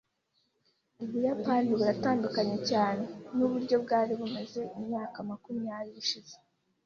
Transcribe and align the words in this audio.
Ubuyapani 1.03 1.69
buratandukanye 1.79 2.57
cyane. 2.69 3.01
nuburyo 3.35 3.75
bwari 3.83 4.11
bumaze 4.19 4.61
imyaka 4.79 5.17
makumyabiri 5.29 5.93
ishize. 6.05 6.35